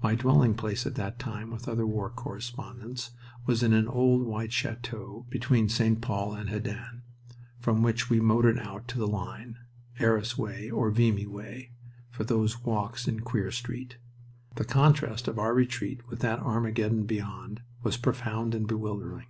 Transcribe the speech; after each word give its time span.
My 0.00 0.14
dwelling 0.14 0.54
place 0.54 0.86
at 0.86 0.94
that 0.94 1.18
time, 1.18 1.50
with 1.50 1.66
other 1.66 1.84
war 1.84 2.10
correspondents, 2.10 3.10
was 3.44 3.60
in 3.60 3.72
an 3.72 3.88
old 3.88 4.24
white 4.24 4.52
chateau 4.52 5.26
between 5.30 5.68
St. 5.68 6.00
Pol 6.00 6.32
and 6.34 6.48
Hesdin, 6.48 7.02
from 7.58 7.82
which 7.82 8.08
we 8.08 8.20
motored 8.20 8.60
out 8.60 8.86
to 8.86 8.98
the 8.98 9.08
line, 9.08 9.58
Arras 9.98 10.38
way 10.38 10.70
or 10.70 10.92
Vimy 10.92 11.26
way, 11.26 11.72
for 12.08 12.22
those 12.22 12.62
walks 12.62 13.08
in 13.08 13.18
Queer 13.18 13.50
Street. 13.50 13.96
The 14.54 14.64
contrast 14.64 15.26
of 15.26 15.40
our 15.40 15.52
retreat 15.52 16.08
with 16.08 16.20
that 16.20 16.38
Armageddon 16.38 17.04
beyond 17.04 17.62
was 17.82 17.96
profound 17.96 18.54
and 18.54 18.64
bewildering. 18.68 19.26